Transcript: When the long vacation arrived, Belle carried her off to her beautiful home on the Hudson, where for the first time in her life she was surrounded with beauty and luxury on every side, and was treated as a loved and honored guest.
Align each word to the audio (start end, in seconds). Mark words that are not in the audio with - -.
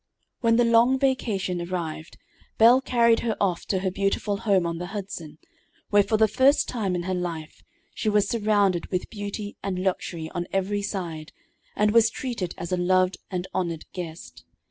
When 0.39 0.55
the 0.55 0.65
long 0.65 0.97
vacation 0.97 1.61
arrived, 1.61 2.17
Belle 2.57 2.81
carried 2.81 3.19
her 3.19 3.37
off 3.39 3.67
to 3.67 3.81
her 3.81 3.91
beautiful 3.91 4.37
home 4.37 4.65
on 4.65 4.79
the 4.79 4.87
Hudson, 4.97 5.37
where 5.91 6.01
for 6.01 6.17
the 6.17 6.27
first 6.27 6.67
time 6.67 6.95
in 6.95 7.03
her 7.03 7.13
life 7.13 7.61
she 7.93 8.09
was 8.09 8.27
surrounded 8.27 8.87
with 8.87 9.11
beauty 9.11 9.57
and 9.61 9.77
luxury 9.83 10.27
on 10.33 10.47
every 10.51 10.81
side, 10.81 11.33
and 11.75 11.91
was 11.91 12.09
treated 12.09 12.55
as 12.57 12.71
a 12.71 12.77
loved 12.77 13.17
and 13.29 13.45
honored 13.53 13.85
guest. 13.93 14.43